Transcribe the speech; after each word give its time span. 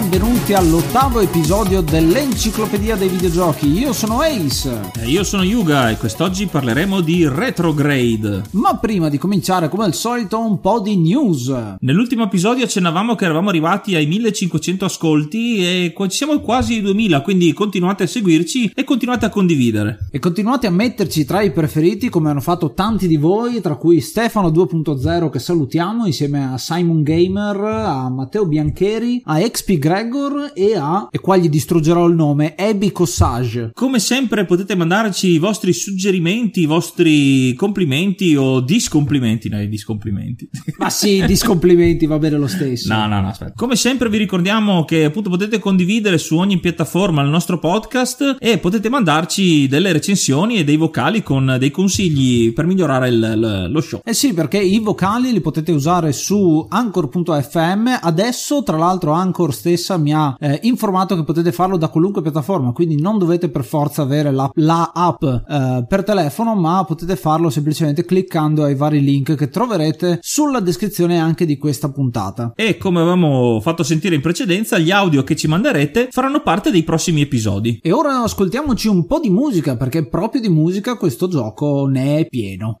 benvenuti 0.00 0.54
all'ottavo 0.54 1.18
episodio 1.18 1.80
dell'Enciclopedia 1.80 2.94
dei 2.94 3.08
Videogiochi. 3.08 3.66
Io 3.66 3.92
sono 3.92 4.20
Ace. 4.20 4.92
E 4.96 5.08
io 5.08 5.24
sono 5.24 5.42
Yuga 5.42 5.90
e 5.90 5.96
quest'oggi 5.96 6.46
parleremo 6.46 7.00
di 7.00 7.26
Retrograde. 7.26 8.44
Ma 8.52 8.76
prima 8.76 9.08
di 9.08 9.18
cominciare, 9.18 9.68
come 9.68 9.84
al 9.84 9.94
solito, 9.94 10.38
un 10.38 10.60
po' 10.60 10.78
di 10.80 10.96
news. 10.96 11.52
Nell'ultimo 11.80 12.22
episodio 12.22 12.64
accennavamo 12.64 13.16
che 13.16 13.24
eravamo 13.24 13.48
arrivati 13.48 13.96
ai 13.96 14.06
1500 14.06 14.84
ascolti 14.84 15.64
e 15.66 15.92
ci 15.96 16.16
siamo 16.16 16.38
quasi 16.38 16.74
ai 16.74 16.82
2000, 16.82 17.20
quindi 17.22 17.52
continuate 17.52 18.04
a 18.04 18.06
seguirci 18.06 18.70
e 18.76 18.84
continuate 18.84 19.26
a 19.26 19.30
condividere. 19.30 20.06
E 20.12 20.20
continuate 20.20 20.68
a 20.68 20.70
metterci 20.70 21.24
tra 21.24 21.42
i 21.42 21.50
preferiti 21.50 22.08
come 22.08 22.30
hanno 22.30 22.40
fatto 22.40 22.72
tanti 22.72 23.08
di 23.08 23.16
voi, 23.16 23.60
tra 23.60 23.74
cui 23.74 24.00
Stefano 24.00 24.50
2.0 24.50 25.28
che 25.28 25.40
salutiamo 25.40 26.06
insieme 26.06 26.52
a 26.52 26.56
Simon 26.56 27.02
Gamer, 27.02 27.56
a 27.56 28.08
Matteo 28.08 28.46
Biancheri, 28.46 29.22
a 29.24 29.40
XP 29.40 29.86
Gregor 29.88 30.52
e 30.54 30.76
a, 30.76 31.08
e 31.10 31.18
qua 31.18 31.38
gli 31.38 31.48
distruggerò 31.48 32.06
il 32.06 32.14
nome, 32.14 32.54
Abby 32.54 32.92
Cossage. 32.92 33.70
Come 33.72 33.98
sempre 33.98 34.44
potete 34.44 34.76
mandarci 34.76 35.28
i 35.28 35.38
vostri 35.38 35.72
suggerimenti, 35.72 36.60
i 36.60 36.66
vostri 36.66 37.54
complimenti 37.54 38.36
o 38.36 38.60
discomplimenti, 38.60 39.48
no, 39.48 39.62
i 39.62 39.68
discomplimenti. 39.68 40.46
Ma 40.76 40.90
sì, 40.90 41.24
discomplimenti 41.24 42.04
va 42.04 42.18
bene 42.18 42.36
lo 42.36 42.46
stesso. 42.46 42.92
No, 42.92 43.06
no, 43.06 43.22
no, 43.22 43.28
aspetta. 43.28 43.54
Come 43.56 43.76
sempre 43.76 44.10
vi 44.10 44.18
ricordiamo 44.18 44.84
che 44.84 45.04
appunto 45.04 45.30
potete 45.30 45.58
condividere 45.58 46.18
su 46.18 46.36
ogni 46.36 46.60
piattaforma 46.60 47.22
il 47.22 47.30
nostro 47.30 47.58
podcast 47.58 48.36
e 48.38 48.58
potete 48.58 48.90
mandarci 48.90 49.68
delle 49.68 49.92
recensioni 49.92 50.56
e 50.56 50.64
dei 50.64 50.76
vocali 50.76 51.22
con 51.22 51.56
dei 51.58 51.70
consigli 51.70 52.52
per 52.52 52.66
migliorare 52.66 53.08
il, 53.08 53.14
il, 53.14 53.68
lo 53.70 53.80
show. 53.80 54.00
Eh 54.04 54.12
sì, 54.12 54.34
perché 54.34 54.58
i 54.58 54.80
vocali 54.80 55.32
li 55.32 55.40
potete 55.40 55.72
usare 55.72 56.12
su 56.12 56.66
anchor.fm. 56.68 58.00
Adesso 58.02 58.62
tra 58.62 58.76
l'altro 58.76 59.12
Anchor 59.12 59.54
stessa 59.78 59.96
mi 59.96 60.12
ha 60.12 60.36
eh, 60.38 60.58
informato 60.64 61.14
che 61.14 61.22
potete 61.22 61.52
farlo 61.52 61.76
da 61.76 61.88
qualunque 61.88 62.20
piattaforma, 62.20 62.72
quindi 62.72 63.00
non 63.00 63.18
dovete 63.18 63.48
per 63.48 63.64
forza 63.64 64.02
avere 64.02 64.32
la, 64.32 64.50
la 64.54 64.90
app 64.92 65.22
eh, 65.22 65.86
per 65.88 66.04
telefono, 66.04 66.54
ma 66.54 66.84
potete 66.84 67.16
farlo 67.16 67.48
semplicemente 67.48 68.04
cliccando 68.04 68.64
ai 68.64 68.74
vari 68.74 69.00
link 69.00 69.34
che 69.36 69.48
troverete 69.48 70.18
sulla 70.20 70.60
descrizione 70.60 71.18
anche 71.18 71.46
di 71.46 71.56
questa 71.56 71.90
puntata. 71.90 72.52
E 72.54 72.76
come 72.76 73.00
avevamo 73.00 73.60
fatto 73.60 73.82
sentire 73.82 74.16
in 74.16 74.20
precedenza, 74.20 74.78
gli 74.78 74.90
audio 74.90 75.22
che 75.22 75.36
ci 75.36 75.46
manderete 75.46 76.08
faranno 76.10 76.42
parte 76.42 76.70
dei 76.70 76.82
prossimi 76.82 77.22
episodi. 77.22 77.78
E 77.80 77.92
ora 77.92 78.22
ascoltiamoci 78.22 78.88
un 78.88 79.06
po' 79.06 79.20
di 79.20 79.30
musica, 79.30 79.76
perché 79.76 80.06
proprio 80.08 80.40
di 80.40 80.48
musica 80.48 80.96
questo 80.96 81.28
gioco 81.28 81.86
ne 81.86 82.18
è 82.18 82.26
pieno. 82.26 82.80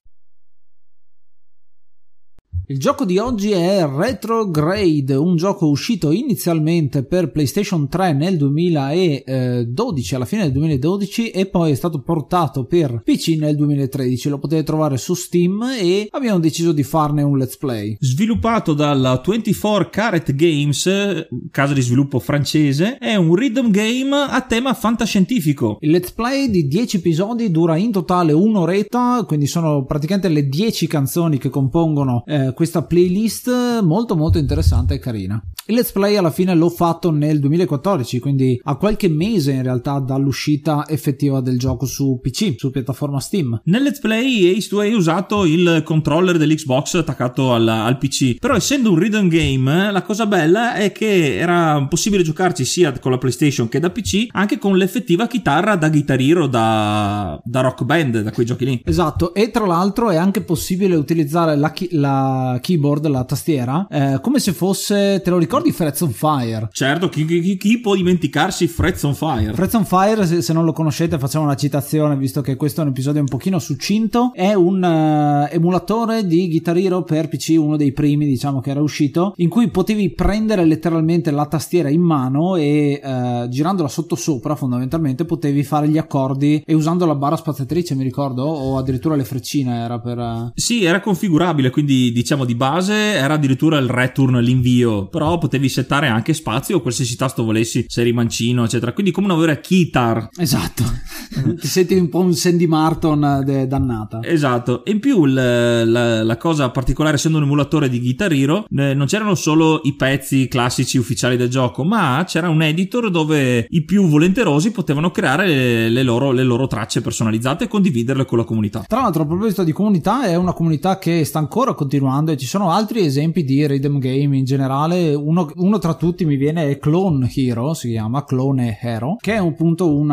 Il 2.71 2.79
gioco 2.79 3.03
di 3.03 3.17
oggi 3.17 3.51
è 3.51 3.85
Retrograde, 3.85 5.13
un 5.15 5.35
gioco 5.35 5.67
uscito 5.67 6.09
inizialmente 6.11 7.03
per 7.03 7.29
PlayStation 7.29 7.89
3 7.89 8.13
nel 8.13 8.37
2012, 8.37 10.15
alla 10.15 10.23
fine 10.23 10.43
del 10.43 10.53
2012, 10.53 11.31
e 11.31 11.47
poi 11.47 11.71
è 11.71 11.75
stato 11.75 12.01
portato 12.01 12.63
per 12.63 13.01
PC 13.03 13.35
nel 13.37 13.57
2013. 13.57 14.29
Lo 14.29 14.39
potete 14.39 14.63
trovare 14.63 14.95
su 14.95 15.15
Steam 15.15 15.61
e 15.77 16.07
abbiamo 16.11 16.39
deciso 16.39 16.71
di 16.71 16.83
farne 16.83 17.23
un 17.23 17.37
let's 17.37 17.57
play. 17.57 17.97
Sviluppato 17.99 18.71
dalla 18.71 19.21
24 19.21 19.89
Caret 19.89 20.33
Games, 20.33 21.27
casa 21.51 21.73
di 21.73 21.81
sviluppo 21.81 22.19
francese, 22.19 22.95
è 22.99 23.15
un 23.15 23.35
rhythm 23.35 23.69
game 23.69 24.15
a 24.15 24.39
tema 24.47 24.73
fantascientifico. 24.73 25.75
Il 25.81 25.91
let's 25.91 26.11
play 26.13 26.49
di 26.49 26.69
10 26.69 26.95
episodi 26.95 27.51
dura 27.51 27.75
in 27.75 27.91
totale 27.91 28.31
un'oretta, 28.31 29.25
quindi 29.27 29.47
sono 29.47 29.83
praticamente 29.83 30.29
le 30.29 30.47
10 30.47 30.87
canzoni 30.87 31.37
che 31.37 31.49
compongono 31.49 32.23
eh, 32.25 32.53
questa 32.61 32.83
playlist 32.83 33.81
molto 33.81 34.15
molto 34.15 34.37
interessante 34.37 34.93
e 34.93 34.99
carina. 34.99 35.43
Il 35.65 35.75
let's 35.75 35.91
play 35.91 36.15
alla 36.15 36.31
fine 36.31 36.53
l'ho 36.53 36.69
fatto 36.69 37.11
nel 37.11 37.39
2014, 37.39 38.19
quindi 38.19 38.59
a 38.63 38.75
qualche 38.75 39.07
mese 39.07 39.51
in 39.51 39.63
realtà 39.63 39.99
dall'uscita 39.99 40.85
effettiva 40.87 41.39
del 41.39 41.57
gioco 41.57 41.85
su 41.85 42.19
PC, 42.21 42.55
su 42.57 42.69
piattaforma 42.69 43.19
Steam. 43.19 43.61
Nel 43.65 43.81
let's 43.81 43.99
play 43.99 44.55
Ace 44.55 44.67
tu 44.67 44.77
hai 44.77 44.93
usato 44.93 45.45
il 45.45 45.81
controller 45.85 46.37
dell'Xbox 46.37 46.95
attaccato 46.95 47.53
al, 47.53 47.67
al 47.67 47.97
PC, 47.97 48.37
però 48.37 48.55
essendo 48.55 48.91
un 48.91 48.99
rhythm 48.99 49.27
game 49.27 49.91
la 49.91 50.01
cosa 50.03 50.25
bella 50.25 50.73
è 50.75 50.91
che 50.91 51.37
era 51.37 51.83
possibile 51.87 52.21
giocarci 52.21 52.65
sia 52.65 52.91
con 52.99 53.11
la 53.11 53.17
PlayStation 53.17 53.69
che 53.69 53.79
da 53.79 53.89
PC, 53.89 54.27
anche 54.31 54.57
con 54.57 54.75
l'effettiva 54.77 55.25
chitarra 55.25 55.75
da 55.75 55.89
chitarriro 55.89 56.47
da, 56.47 57.39
da 57.43 57.61
rock 57.61 57.83
band, 57.85 58.21
da 58.21 58.31
quei 58.31 58.45
giochi 58.45 58.65
lì. 58.65 58.81
Esatto, 58.83 59.33
e 59.33 59.51
tra 59.51 59.65
l'altro 59.65 60.09
è 60.09 60.15
anche 60.15 60.41
possibile 60.41 60.95
utilizzare 60.95 61.55
la, 61.55 61.73
la 61.91 62.40
keyboard, 62.61 63.07
la 63.07 63.23
tastiera, 63.23 63.87
eh, 63.89 64.19
come 64.21 64.39
se 64.39 64.53
fosse, 64.53 65.21
te 65.23 65.29
lo 65.29 65.37
ricordi, 65.37 65.71
Frets 65.71 66.01
on 66.01 66.11
Fire? 66.11 66.69
Certo, 66.71 67.09
chi, 67.09 67.25
chi, 67.25 67.57
chi 67.57 67.79
può 67.79 67.95
dimenticarsi 67.95 68.67
Frets 68.67 69.03
on 69.03 69.15
Fire? 69.15 69.53
Frets 69.53 69.73
on 69.73 69.85
Fire, 69.85 70.25
se, 70.25 70.41
se, 70.41 70.53
non 70.53 70.65
lo 70.65 70.73
conoscete, 70.73 71.19
facciamo 71.19 71.45
una 71.45 71.55
citazione, 71.55 72.15
visto 72.15 72.41
che 72.41 72.55
questo 72.55 72.81
è 72.81 72.83
un 72.83 72.89
episodio 72.89 73.21
un 73.21 73.27
pochino 73.27 73.59
succinto. 73.59 74.31
È 74.33 74.53
un 74.53 74.81
uh, 74.81 75.53
emulatore 75.53 76.25
di 76.25 76.47
Guitar 76.47 76.77
Hero 76.77 77.03
per 77.03 77.27
PC, 77.27 77.55
uno 77.57 77.77
dei 77.77 77.91
primi, 77.91 78.25
diciamo, 78.25 78.59
che 78.59 78.71
era 78.71 78.81
uscito, 78.81 79.33
in 79.37 79.49
cui 79.49 79.69
potevi 79.69 80.11
prendere 80.13 80.65
letteralmente 80.65 81.31
la 81.31 81.45
tastiera 81.45 81.89
in 81.89 82.01
mano 82.01 82.55
e 82.55 82.99
uh, 83.03 83.47
girandola 83.49 83.87
sotto 83.87 84.15
sopra, 84.15 84.55
fondamentalmente, 84.55 85.25
potevi 85.25 85.63
fare 85.63 85.87
gli 85.87 85.97
accordi 85.97 86.63
e 86.65 86.73
usando 86.73 87.05
la 87.05 87.15
barra 87.15 87.35
spaziatrice, 87.35 87.95
mi 87.95 88.03
ricordo, 88.03 88.43
o 88.43 88.77
addirittura 88.77 89.15
le 89.15 89.23
freccine 89.23 89.83
era 89.83 89.99
per... 89.99 90.17
Uh... 90.17 90.51
Sì, 90.55 90.83
era 90.83 90.99
configurabile, 90.99 91.69
quindi 91.69 92.11
diciamo 92.11 92.30
diciamo 92.31 92.45
di 92.45 92.55
base 92.55 92.93
era 92.93 93.33
addirittura 93.33 93.77
il 93.77 93.89
return, 93.89 94.37
l'invio, 94.37 95.07
però 95.07 95.37
potevi 95.37 95.67
settare 95.67 96.07
anche 96.07 96.33
spazio 96.33 96.77
o 96.77 96.81
qualsiasi 96.81 97.17
tasto 97.17 97.43
volessi, 97.43 97.83
se 97.89 98.01
eri 98.01 98.13
mancino, 98.13 98.63
eccetera. 98.63 98.93
Quindi 98.93 99.11
come 99.11 99.27
una 99.27 99.35
vera 99.35 99.57
keytar. 99.57 100.29
Esatto. 100.37 100.83
Ti 101.59 101.67
senti 101.67 101.95
un 101.95 102.07
po' 102.07 102.19
un 102.19 102.33
Sandy 102.33 102.67
Martin 102.67 103.41
de- 103.43 103.67
dannata. 103.67 104.19
Esatto. 104.23 104.85
E 104.85 104.91
in 104.91 104.99
più 104.99 105.25
la, 105.25 105.83
la, 105.83 106.23
la, 106.23 106.37
cosa 106.37 106.69
particolare, 106.69 107.15
essendo 107.15 107.37
un 107.37 107.43
emulatore 107.43 107.89
di 107.89 107.99
Guitar 107.99 108.31
Hero, 108.31 108.65
eh, 108.69 108.93
non 108.93 109.07
c'erano 109.07 109.35
solo 109.35 109.81
i 109.83 109.93
pezzi 109.95 110.47
classici 110.47 110.97
ufficiali 110.97 111.35
del 111.35 111.49
gioco, 111.49 111.83
ma 111.83 112.23
c'era 112.25 112.47
un 112.47 112.61
editor 112.61 113.09
dove 113.11 113.65
i 113.69 113.83
più 113.83 114.07
volenterosi 114.07 114.71
potevano 114.71 115.11
creare 115.11 115.47
le, 115.47 115.89
le, 115.89 116.03
loro, 116.03 116.31
le 116.31 116.43
loro 116.43 116.67
tracce 116.67 117.01
personalizzate 117.01 117.65
e 117.65 117.67
condividerle 117.67 118.23
con 118.23 118.37
la 118.37 118.45
comunità. 118.45 118.85
Tra 118.87 119.01
l'altro, 119.01 119.23
a 119.23 119.25
proposito 119.25 119.63
di 119.63 119.73
comunità, 119.73 120.23
è 120.23 120.35
una 120.35 120.53
comunità 120.53 120.97
che 120.97 121.25
sta 121.25 121.39
ancora 121.39 121.73
continuando 121.73 122.20
e 122.29 122.37
ci 122.37 122.45
sono 122.45 122.71
altri 122.71 123.03
esempi 123.03 123.43
di 123.43 123.65
rhythm 123.65 123.97
game 123.97 124.37
in 124.37 124.45
generale. 124.45 125.13
Uno, 125.13 125.49
uno 125.55 125.77
tra 125.79 125.95
tutti 125.95 126.25
mi 126.25 126.35
viene 126.35 126.69
è 126.69 126.77
Clone 126.77 127.31
Hero, 127.33 127.73
si 127.73 127.89
chiama 127.89 128.23
Clone 128.23 128.77
Hero, 128.79 129.15
che 129.19 129.33
è 129.33 129.37
appunto 129.37 129.93
un 129.93 130.09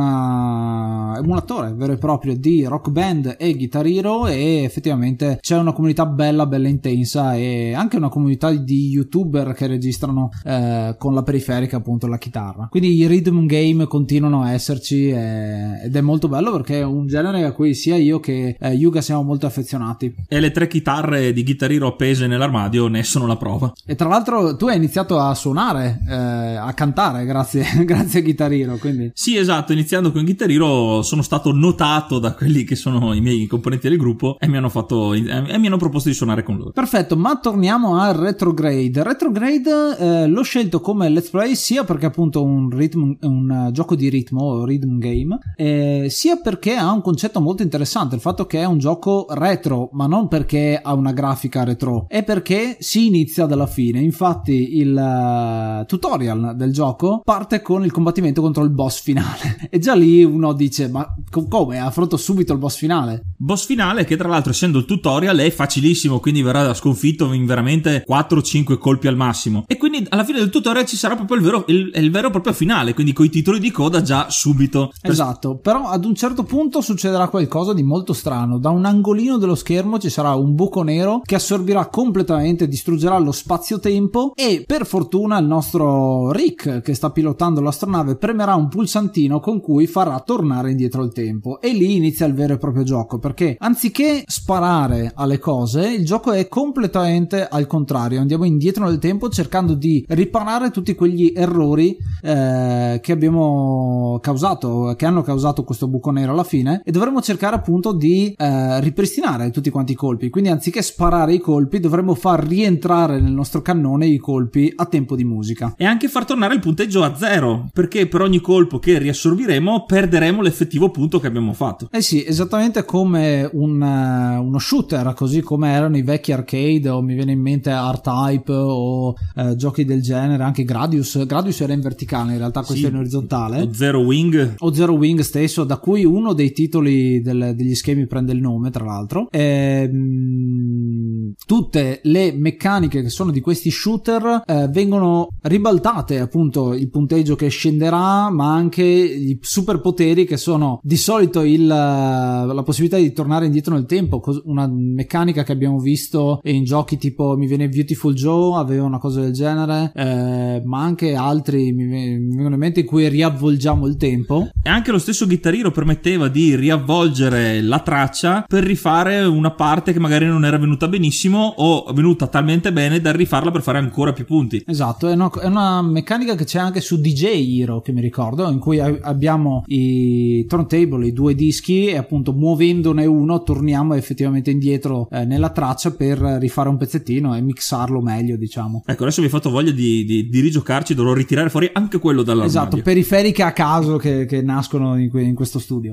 emulatore 1.19 1.75
vero 1.75 1.93
e 1.93 1.99
proprio 1.99 2.37
di 2.37 2.65
rock 2.65 2.91
band 2.91 3.37
e 3.39 3.55
guitar 3.55 3.87
hero 3.87 4.27
e 4.27 4.63
effettivamente 4.63 5.39
c'è 5.41 5.57
una 5.57 5.73
comunità 5.73 6.07
bella, 6.07 6.47
bella 6.47 6.69
intensa 6.69 7.35
e 7.35 7.73
anche 7.75 7.97
una 7.97 8.09
comunità 8.09 8.51
di 8.53 8.89
youtuber 8.89 9.53
che 9.53 9.67
registrano 9.67 10.31
eh, 10.45 10.95
con 10.99 11.15
la 11.15 11.23
periferica 11.23 11.77
appunto 11.77 12.07
la 12.07 12.19
chitarra. 12.19 12.69
Quindi 12.71 12.95
i 12.95 13.07
rhythm 13.07 13.47
game 13.47 13.87
continuano 13.87 14.43
a 14.43 14.53
esserci 14.53 15.11
e, 15.11 15.83
ed 15.85 15.95
è 15.95 16.01
molto 16.01 16.29
bello 16.29 16.53
perché 16.53 16.81
è 16.81 16.85
un 16.85 17.07
genere 17.07 17.45
a 17.45 17.53
cui 17.53 17.75
sia 17.75 17.97
io 17.97 18.21
che 18.21 18.57
eh, 18.59 18.73
Yuga 18.73 19.01
siamo 19.01 19.23
molto 19.23 19.47
affezionati. 19.47 20.15
E 20.29 20.41
le 20.41 20.51
tre 20.51 20.67
chitarre 20.67 21.33
di 21.33 21.43
Guitar 21.43 21.71
Hero 21.71 21.97
appese 21.99 22.29
nell'armadio 22.29 22.87
ne 22.87 23.03
sono 23.03 23.27
la 23.27 23.37
prova. 23.37 23.73
E 23.85 23.97
tra 23.97 24.09
l'altro 24.09 24.57
tu 24.57 24.69
hai 24.69 24.77
iniziato 24.77 25.19
a 25.19 25.35
suonare, 25.35 26.01
eh, 26.09 26.15
a 26.15 26.73
cantare 26.73 27.25
grazie, 27.25 27.65
grazie 27.85 28.21
a 28.21 28.23
Guitar 28.23 28.53
Hero, 28.53 28.77
quindi... 28.77 29.11
Sì, 29.15 29.37
esatto, 29.37 29.73
iniziando 29.73 30.13
con 30.13 30.23
Guitar 30.23 30.49
Hero 30.49 31.03
sono 31.03 31.23
stato 31.23 31.53
notato 31.53 32.21
da 32.21 32.35
quelli 32.35 32.63
che 32.63 32.77
sono 32.77 33.13
i 33.15 33.21
miei 33.21 33.49
componenti 33.49 33.89
del 33.89 33.99
gruppo 33.99 34.37
e 34.39 34.47
mi 34.47 34.57
hanno, 34.57 34.69
fatto, 34.69 35.13
e 35.13 35.21
mi 35.59 35.67
hanno 35.67 35.77
proposto 35.77 36.09
di 36.09 36.15
suonare 36.15 36.45
con 36.45 36.57
loro. 36.57 36.71
Perfetto, 36.71 37.17
ma 37.17 37.37
torniamo 37.39 37.99
a 37.99 38.13
Retrograde. 38.13 39.03
Retrograde 39.03 39.97
eh, 39.99 40.27
l'ho 40.29 40.43
scelto 40.43 40.81
come 40.81 41.09
let's 41.09 41.31
play 41.31 41.57
sia 41.57 41.83
perché 41.83 42.07
appunto 42.07 42.45
un, 42.45 42.71
ritmo, 42.71 43.17
un 43.23 43.71
gioco 43.73 43.97
di 43.97 44.09
ritmo, 44.09 44.65
rhythm 44.65 44.99
game, 44.99 45.39
eh, 45.57 46.07
sia 46.11 46.37
perché 46.37 46.77
ha 46.77 46.93
un 46.93 47.03
concetto 47.03 47.41
molto 47.41 47.65
interessante, 47.65 48.15
il 48.15 48.21
fatto 48.21 48.47
che 48.47 48.61
è 48.61 48.65
un 48.65 48.79
gioco 48.79 49.27
retro, 49.31 49.89
ma 49.93 50.07
non 50.07 50.29
perché 50.29 50.79
ha 50.81 50.95
una 50.95 51.13
grafica 51.13 51.65
retro 51.65 51.88
è 52.09 52.23
perché 52.23 52.77
si 52.81 53.07
inizia 53.07 53.47
dalla 53.47 53.67
fine. 53.67 54.01
Infatti, 54.01 54.77
il 54.77 54.93
uh, 54.93 55.87
tutorial 55.87 56.55
del 56.55 56.73
gioco 56.73 57.23
parte 57.25 57.63
con 57.63 57.85
il 57.85 57.91
combattimento 57.93 58.43
contro 58.43 58.63
il 58.63 58.71
boss 58.71 59.01
finale. 59.01 59.69
e 59.71 59.79
già 59.79 59.95
lì 59.95 60.23
uno 60.23 60.53
dice: 60.53 60.89
Ma 60.89 61.07
come? 61.49 61.79
Affronto 61.79 62.17
subito 62.17 62.53
il 62.53 62.59
boss 62.59 62.77
finale? 62.77 63.23
Boss 63.37 63.65
finale, 63.65 64.05
che 64.05 64.17
tra 64.17 64.29
l'altro, 64.29 64.51
essendo 64.51 64.79
il 64.79 64.85
tutorial, 64.85 65.39
è 65.39 65.51
facilissimo, 65.51 66.21
quindi 66.21 66.43
verrà 66.43 66.75
sconfitto 66.75 67.33
in 67.33 67.47
veramente 67.47 68.05
4-5 68.07 68.77
colpi 68.77 69.07
al 69.07 69.17
massimo. 69.17 69.65
E 69.67 69.78
quindi 69.99 70.09
alla 70.11 70.25
fine 70.25 70.39
del 70.39 70.51
tutorial 70.51 70.85
ci 70.85 70.97
sarà 70.97 71.17
proprio 71.17 71.37
il 71.37 71.43
vero, 71.43 71.65
il, 71.69 71.91
il 71.95 72.11
vero 72.11 72.29
e 72.29 72.31
proprio 72.31 72.53
finale, 72.53 72.95
quindi 72.95 73.13
con 73.13 73.25
i 73.25 73.31
titoli 73.31 73.59
di 73.59 73.71
coda 73.71 74.01
già 74.03 74.27
subito. 74.31 74.93
Esatto, 75.03 75.57
però 75.57 75.87
ad 75.87 76.05
un 76.05 76.15
certo 76.15 76.45
punto 76.45 76.81
succederà 76.81 77.29
qualcosa 77.29 77.73
di 77.73 77.83
molto 77.83 78.13
strano. 78.13 78.59
Da 78.59 78.71
un 78.71 78.85
angolino 78.85 79.39
dello 79.39 79.55
schermo 79.55 79.99
ci 79.99 80.11
sarà 80.11 80.35
un 80.35 80.55
buco 80.55 80.83
nero 80.83 81.21
che 81.25 81.35
assorbirà 81.35 81.87
completamente, 81.87 82.69
distruggerà 82.69 83.19
lo 83.19 83.33
spazio-tempo 83.33 84.33
e 84.35 84.63
per 84.67 84.87
fortuna 84.87 85.39
il 85.39 85.47
nostro 85.47 86.31
Rick 86.33 86.81
che 86.81 86.95
sta 86.95 87.11
pilotando 87.11 87.61
l'astronave 87.61 88.17
premerà 88.17 88.55
un 88.55 88.69
pulsantino 88.69 89.41
con 89.41 89.61
cui 89.61 89.87
farà 89.87 90.21
tornare 90.21 90.71
indietro 90.71 91.03
il 91.03 91.13
tempo 91.13 91.61
e 91.61 91.73
lì 91.73 91.97
inizia 91.97 92.27
il 92.27 92.35
vero 92.35 92.55
e 92.55 92.59
proprio 92.59 92.83
gioco 92.83 93.19
perché 93.19 93.57
anziché 93.59 94.23
sparare 94.27 95.13
alle 95.15 95.39
cose 95.39 95.89
il 95.89 96.05
gioco 96.05 96.33
è 96.33 96.49
completamente 96.49 97.47
al 97.47 97.67
contrario, 97.67 98.21
andiamo 98.21 98.45
indietro 98.45 98.85
nel 98.85 98.99
tempo 98.99 99.29
cercando 99.29 99.75
di 99.75 99.88
riparare 100.09 100.71
tutti 100.71 100.95
quegli 100.95 101.33
errori 101.35 101.97
eh, 102.23 102.99
che 103.03 103.13
abbiamo 103.13 104.19
causato, 104.21 104.95
che 104.97 105.07
hanno 105.07 105.23
causato 105.23 105.65
questo 105.65 105.89
buco 105.89 106.11
nero 106.11 106.33
alla 106.33 106.45
fine 106.45 106.83
e 106.85 106.91
dovremo 106.91 107.21
cercare 107.21 107.57
appunto 107.57 107.93
di 107.93 108.35
eh, 108.37 108.81
ripristinare 108.81 109.51
tutti 109.51 109.71
quanti 109.71 109.93
i 109.93 109.97
colpi, 109.97 110.31
quindi 110.31 110.51
anziché 110.51 110.83
sparare 110.83 111.35
i 111.35 111.39
colpi 111.39 111.81
dovremmo 111.81 112.15
far 112.15 112.47
rientrare 112.47 113.21
nel 113.21 113.33
nostro 113.33 113.63
cannone 113.63 114.07
i 114.07 114.19
colpi 114.19 114.73
a 114.75 114.87
tempo 114.87 115.17
di 115.17 115.25
musica. 115.25 115.75
E 115.77 115.85
anche 115.85 116.09
far 116.09 116.25
tornare 116.25 116.55
il 116.55 116.61
punteggio 116.61 117.03
a 117.03 117.15
zero, 117.15 117.69
perché 117.73 118.07
per 118.07 118.21
ogni 118.21 118.41
colpo 118.41 118.79
che 118.79 118.99
riassorbiremo 118.99 119.85
perderemo 119.87 120.43
l'effettivo 120.43 120.91
punto 120.91 121.21
che 121.21 121.27
abbiamo 121.27 121.53
fatto. 121.53 121.89
Eh 121.91 122.03
sì, 122.03 122.25
esattamente 122.27 122.85
come 122.85 123.49
un, 123.53 123.81
uh, 123.81 124.45
uno 124.45 124.59
shooter, 124.59 125.15
così 125.15 125.41
come 125.41 125.73
erano 125.73 125.97
i 125.97 126.03
vecchi 126.03 126.33
arcade 126.33 126.89
o 126.89 127.03
mi 127.03 127.15
viene 127.15 127.33
in 127.33 127.41
mente 127.41 127.71
R-Type 127.71 128.53
o 128.53 129.15
uh, 129.35 129.55
giochi 129.57 129.78
giochi 129.79 129.85
del 129.85 130.03
genere, 130.03 130.43
anche 130.43 130.65
Gradius, 130.65 131.25
Gradius 131.27 131.61
era 131.61 131.73
in 131.73 131.81
verticale, 131.81 132.33
in 132.33 132.39
realtà 132.39 132.61
questo 132.61 132.77
Sì, 132.77 132.85
è 132.87 132.89
in 132.89 132.97
orizzontale. 132.97 133.63
o 133.63 133.73
Zero 133.73 134.01
Wing. 134.01 134.55
o 134.59 134.73
Zero 134.73 134.95
Wing 134.95 135.21
stesso, 135.21 135.65
da 135.65 135.79
cui 135.79 136.05
uno 136.05 136.33
dei 136.33 136.53
titoli 136.53 137.21
del- 137.21 137.53
degli 137.55 137.75
schemi 137.75 138.07
prende 138.07 138.33
il 138.33 138.41
nome, 138.41 138.71
tra 138.71 138.85
l'altro. 138.85 139.29
Ehm, 139.31 141.33
tutte 141.47 142.01
le 142.05 142.33
meccaniche 142.33 143.03
che 143.03 143.09
sono 143.11 143.31
di 143.31 143.41
questi 143.41 143.71
shooter 143.71 144.43
eh, 144.47 144.69
vengono 144.69 145.29
ribaltate, 145.43 146.19
appunto, 146.21 146.75
il 146.75 146.89
punteggio 146.91 147.37
che 147.37 147.49
scenderà, 147.49 148.31
ma 148.31 148.55
anche 148.55 148.83
i 148.83 149.39
superpoteri 149.41 150.25
che 150.25 150.37
sono 150.37 150.81
di 150.83 150.97
solito 150.97 151.43
il, 151.43 151.67
la 151.67 152.63
possibilità 152.65 152.97
di 152.99 153.13
tornare 153.13 153.47
indietro 153.47 153.75
nel 153.75 153.87
tempo, 153.87 154.23
una 154.45 154.67
meccanica 154.69 155.43
che 155.43 155.53
abbiamo 155.53 155.79
visto 155.79 156.41
in 156.45 156.65
giochi 156.65 156.97
tipo 156.97 157.37
mi 157.37 157.47
viene 157.47 157.69
Beautiful 157.69 158.15
Joe, 158.15 158.59
aveva 158.59 158.85
una 158.85 158.99
cosa 158.99 159.21
del 159.21 159.33
genere, 159.33 159.58
eh, 159.67 160.63
ma 160.65 160.83
anche 160.83 161.15
altri 161.15 161.73
mi, 161.73 161.85
mi 161.85 162.19
vengono 162.19 162.55
in 162.55 162.61
mente 162.61 162.81
in 162.81 162.87
cui 162.87 163.09
riavvolgiamo 163.09 163.87
il 163.87 163.97
tempo. 163.97 164.49
E 164.63 164.69
anche 164.69 164.91
lo 164.91 164.99
stesso 164.99 165.27
Guitar 165.27 165.55
Hero 165.55 165.71
permetteva 165.71 166.29
di 166.29 166.55
riavvolgere 166.55 167.61
la 167.63 167.81
traccia 167.81 168.45
per 168.47 168.65
rifare 168.65 169.21
una 169.25 169.53
parte 169.53 169.93
che 169.93 170.01
magari 170.01 170.27
non 170.27 170.45
era 170.45 170.59
venuta 170.59 170.89
benissimo 170.89 171.55
o 171.57 171.93
venuta 171.93 172.27
talmente 172.27 172.73
bene 172.73 173.01
da 173.01 173.13
rifarla 173.13 173.51
per 173.51 173.63
fare 173.63 173.79
ancora 173.79 174.13
più 174.13 174.25
punti. 174.25 174.63
Esatto, 174.67 175.09
è 175.09 175.15
una, 175.15 175.31
è 175.41 175.47
una 175.47 175.83
meccanica 175.83 176.35
che 176.35 176.45
c'è 176.45 176.59
anche 176.59 176.81
su 176.81 177.01
DJ 177.01 177.61
Hero 177.61 177.81
che 177.81 177.93
mi 177.93 178.01
ricordo, 178.01 178.49
in 178.51 178.59
cui 178.59 178.79
a- 178.79 178.99
abbiamo 179.03 179.65
i 179.67 180.45
turntable, 180.47 181.07
i 181.07 181.13
due 181.13 181.35
dischi 181.35 181.87
e 181.87 181.97
appunto 181.97 182.33
muovendone 182.33 183.07
uno 183.07 183.43
torniamo 183.43 183.95
effettivamente 183.95 184.51
indietro 184.51 185.09
eh, 185.11 185.25
nella 185.25 185.51
traccia 185.51 185.93
per 185.93 186.19
rifare 186.19 186.69
un 186.69 186.77
pezzettino 186.77 187.35
e 187.35 187.41
mixarlo 187.41 188.01
meglio, 188.01 188.37
diciamo. 188.37 188.83
Ecco, 188.85 189.03
adesso 189.03 189.21
mi 189.21 189.27
hai 189.27 189.33
fatto 189.33 189.48
voglia 189.51 189.71
di, 189.73 190.05
di- 190.05 190.29
di 190.29 190.41
rigiocarci, 190.41 190.95
dovrò 190.95 191.13
ritirare 191.13 191.51
fuori 191.51 191.71
anche 191.73 191.99
quello 191.99 192.23
dall'armadio. 192.23 192.61
Esatto, 192.61 192.83
periferiche 192.83 193.43
a 193.43 193.53
caso 193.53 193.97
che, 193.97 194.27
che 194.27 194.43
nascono 194.43 194.99
in, 194.99 195.09
que- 195.11 195.23
in 195.23 195.35
questo 195.35 195.59
studio. 195.59 195.93